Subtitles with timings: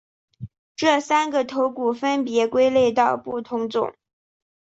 [0.75, 3.93] 这三个头骨分别归类到不同种。